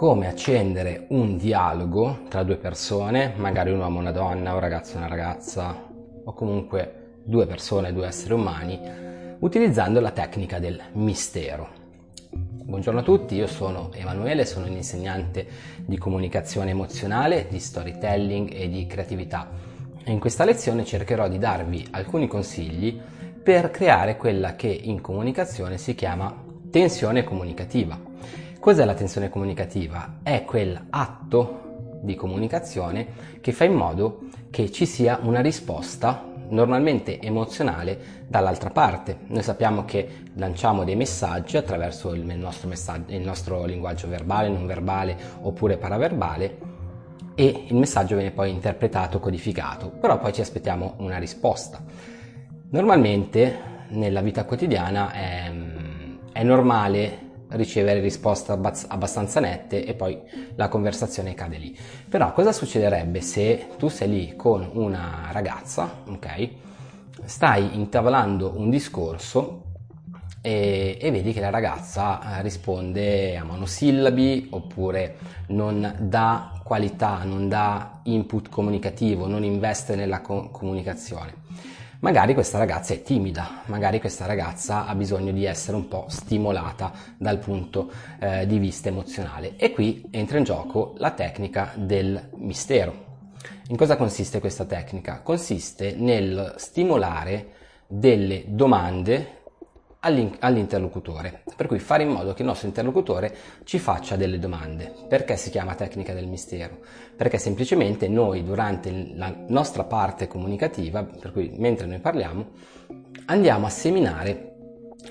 [0.00, 4.94] come accendere un dialogo tra due persone, magari un uomo e una donna, un ragazzo
[4.94, 5.76] e una ragazza,
[6.24, 8.80] o comunque due persone, due esseri umani,
[9.40, 11.68] utilizzando la tecnica del mistero.
[12.30, 15.46] Buongiorno a tutti, io sono Emanuele, sono un insegnante
[15.84, 19.50] di comunicazione emozionale, di storytelling e di creatività.
[20.02, 22.98] E in questa lezione cercherò di darvi alcuni consigli
[23.42, 26.34] per creare quella che in comunicazione si chiama
[26.70, 28.09] tensione comunicativa.
[28.60, 30.18] Cos'è la tensione comunicativa?
[30.22, 33.06] È quell'atto di comunicazione
[33.40, 39.20] che fa in modo che ci sia una risposta normalmente emozionale dall'altra parte.
[39.28, 44.66] Noi sappiamo che lanciamo dei messaggi attraverso il nostro, messaggio, il nostro linguaggio verbale, non
[44.66, 46.58] verbale oppure paraverbale
[47.34, 51.82] e il messaggio viene poi interpretato, codificato, però poi ci aspettiamo una risposta.
[52.72, 55.50] Normalmente nella vita quotidiana è,
[56.32, 60.20] è normale ricevere risposte abbastanza nette e poi
[60.54, 61.76] la conversazione cade lì.
[62.08, 66.48] Però cosa succederebbe se tu sei lì con una ragazza, ok?
[67.24, 69.64] Stai intavolando un discorso
[70.42, 75.16] e, e, vedi che la ragazza eh, risponde a monosillabi oppure
[75.48, 81.34] non dà qualità, non dà input comunicativo, non investe nella co- comunicazione.
[82.00, 86.92] Magari questa ragazza è timida, magari questa ragazza ha bisogno di essere un po' stimolata
[87.18, 93.08] dal punto eh, di vista emozionale e qui entra in gioco la tecnica del mistero.
[93.68, 95.20] In cosa consiste questa tecnica?
[95.20, 97.48] Consiste nel stimolare
[97.86, 99.39] delle domande
[100.00, 103.34] all'interlocutore, per cui fare in modo che il nostro interlocutore
[103.64, 104.92] ci faccia delle domande.
[105.08, 106.78] Perché si chiama tecnica del mistero?
[107.16, 112.46] Perché semplicemente noi durante la nostra parte comunicativa, per cui mentre noi parliamo,
[113.26, 114.54] andiamo a seminare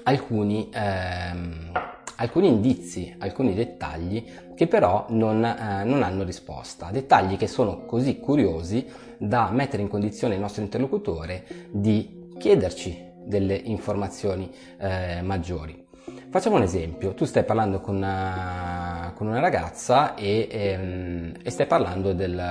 [0.04, 1.72] alcuni, ehm,
[2.16, 8.20] alcuni indizi, alcuni dettagli che però non, eh, non hanno risposta, dettagli che sono così
[8.20, 8.86] curiosi
[9.18, 15.86] da mettere in condizione il nostro interlocutore di chiederci delle informazioni eh, maggiori.
[16.32, 18.79] Facciamo un esempio, tu stai parlando con una,
[19.20, 22.42] con una ragazza e, ehm, e, stai parlando del,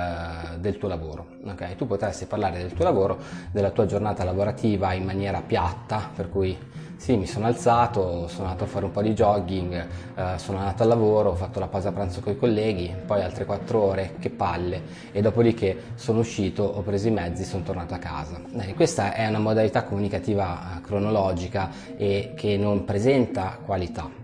[0.59, 1.75] del tuo lavoro, okay?
[1.75, 3.17] tu potresti parlare del tuo lavoro,
[3.51, 6.55] della tua giornata lavorativa in maniera piatta, per cui
[6.95, 10.83] sì, mi sono alzato, sono andato a fare un po' di jogging, eh, sono andato
[10.83, 14.29] al lavoro, ho fatto la pausa pranzo con i colleghi, poi altre quattro ore, che
[14.29, 18.39] palle, e dopodiché sono uscito, ho preso i mezzi, sono tornato a casa.
[18.59, 24.19] Eh, questa è una modalità comunicativa eh, cronologica e che non presenta qualità.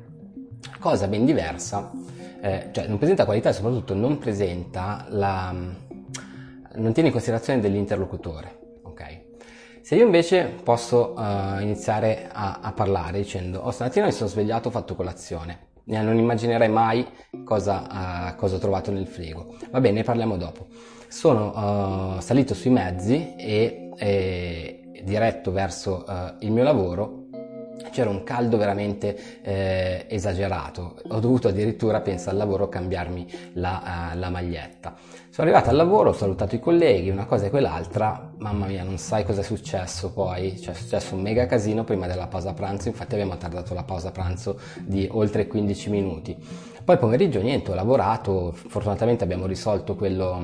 [0.80, 1.92] Cosa ben diversa,
[2.42, 5.52] eh, cioè non presenta qualità e soprattutto non presenta la...
[5.52, 8.64] non tiene in considerazione dell'interlocutore.
[9.86, 14.70] Se io invece posso uh, iniziare a, a, parlare dicendo, oh stamattina mi sono svegliato,
[14.70, 17.06] ho fatto colazione, non immaginerai mai
[17.44, 19.56] cosa, uh, cosa ho trovato nel frigo.
[19.70, 20.66] Va bene, ne parliamo dopo.
[21.08, 26.04] Sono uh, salito sui mezzi e, e diretto verso
[26.40, 27.25] il mio lavoro
[27.92, 34.18] c'era un caldo veramente eh, esagerato, ho dovuto addirittura, penso al lavoro, cambiarmi la, uh,
[34.18, 34.94] la, maglietta.
[35.30, 38.98] Sono arrivato al lavoro, ho salutato i colleghi, una cosa e quell'altra, mamma mia, non
[38.98, 42.88] sai cosa è successo poi, cioè è successo un mega casino prima della pausa pranzo,
[42.88, 46.38] infatti abbiamo tardato la pausa pranzo di oltre 15 minuti.
[46.86, 50.40] Poi pomeriggio niente, ho lavorato, fortunatamente abbiamo risolto quello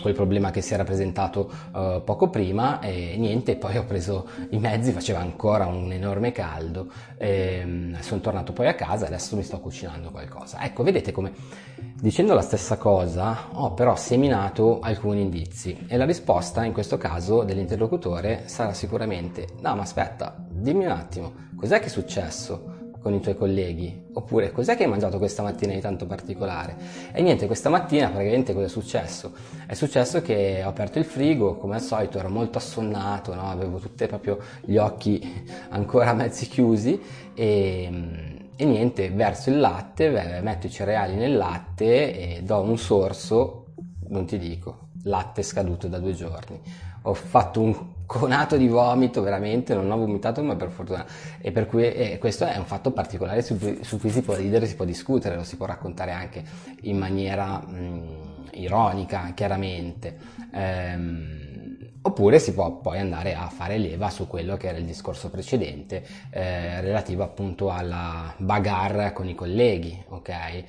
[0.00, 4.58] quel problema che si era presentato uh, poco prima e niente, poi ho preso i
[4.58, 9.36] mezzi, faceva ancora un enorme caldo, e, um, sono tornato poi a casa e adesso
[9.36, 10.62] mi sto cucinando qualcosa.
[10.62, 11.32] Ecco, vedete come
[12.00, 17.42] dicendo la stessa cosa ho però seminato alcuni indizi e la risposta in questo caso
[17.42, 22.77] dell'interlocutore sarà sicuramente no ma aspetta, dimmi un attimo, cos'è che è successo?
[23.00, 24.06] Con i tuoi colleghi?
[24.12, 26.76] Oppure cos'è che hai mangiato questa mattina di tanto particolare?
[27.12, 29.32] E niente, questa mattina praticamente cosa è successo?
[29.66, 33.50] È successo che ho aperto il frigo, come al solito ero molto assonnato, no?
[33.50, 37.00] avevo tutti proprio gli occhi ancora mezzi chiusi
[37.34, 43.66] e, e niente, verso il latte, metto i cereali nel latte e do un sorso,
[44.08, 46.60] non ti dico, latte scaduto da due giorni.
[47.02, 51.06] Ho fatto un conato di vomito, veramente, non ho vomitato ma per fortuna.
[51.40, 54.66] E per cui eh, questo è un fatto particolare su, su, cui si può ridere,
[54.66, 56.42] si può discutere, lo si può raccontare anche
[56.82, 58.06] in maniera mh, mm,
[58.52, 60.16] ironica, chiaramente.
[60.52, 61.47] Ehm,
[62.08, 66.04] oppure si può poi andare a fare leva su quello che era il discorso precedente
[66.30, 70.28] eh, relativo appunto alla bagarre con i colleghi, ok?
[70.28, 70.64] Eh,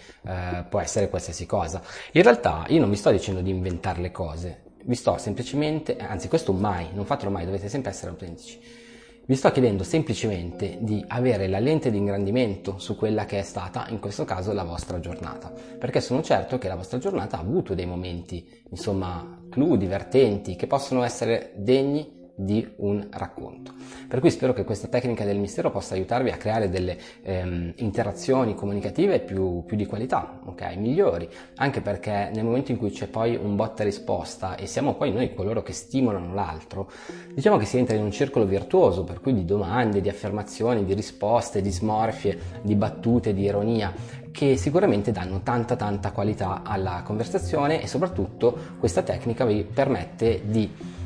[0.70, 1.82] può essere qualsiasi cosa.
[2.12, 6.28] In realtà io non vi sto dicendo di inventare le cose, vi sto semplicemente, anzi
[6.28, 8.88] questo mai, non fatelo mai, dovete sempre essere autentici.
[9.30, 13.86] Vi sto chiedendo semplicemente di avere la lente di ingrandimento su quella che è stata,
[13.90, 17.76] in questo caso, la vostra giornata, perché sono certo che la vostra giornata ha avuto
[17.76, 23.74] dei momenti, insomma, clou, divertenti, che possono essere degni di un racconto.
[24.08, 28.56] Per cui spero che questa tecnica del mistero possa aiutarvi a creare delle ehm, interazioni
[28.56, 30.76] comunicative più, più, di qualità, ok?
[30.78, 35.12] Migliori, anche perché nel momento in cui c'è poi un botta risposta e siamo poi
[35.12, 36.90] noi coloro che stimolano l'altro,
[37.34, 40.94] diciamo che si entra in un circolo virtuoso, per cui di domande, di affermazioni, di
[40.94, 43.94] risposte, di smorfie, di battute, di ironia,
[44.32, 50.98] che sicuramente danno tanta tanta qualità alla conversazione e soprattutto questa tecnica vi permette di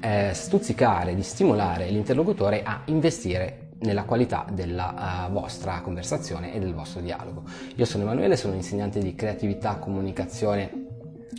[0.00, 6.74] eh, stuzzicare, di stimolare l'interlocutore a investire nella qualità della uh, vostra conversazione e del
[6.74, 7.44] vostro dialogo.
[7.76, 10.86] Io sono Emanuele, sono insegnante di creatività, comunicazione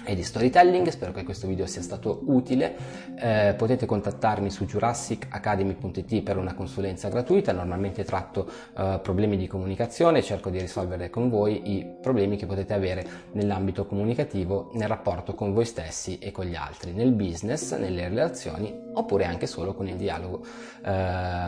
[0.06, 2.76] e di storytelling, spero che questo video sia stato utile,
[3.20, 10.22] eh, potete contattarmi su jurassicacademy.it per una consulenza gratuita, normalmente tratto eh, problemi di comunicazione,
[10.22, 15.54] cerco di risolvere con voi i problemi che potete avere nell'ambito comunicativo, nel rapporto con
[15.54, 20.44] voi stessi e con gli altri, nel business, nelle relazioni oppure anche solo dialogo,
[20.84, 20.92] eh,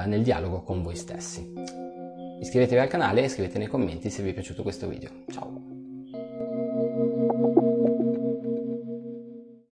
[0.05, 1.53] nel dialogo con voi stessi.
[2.39, 5.09] Iscrivetevi al canale e scrivete nei commenti se vi è piaciuto questo video.
[5.31, 5.60] Ciao!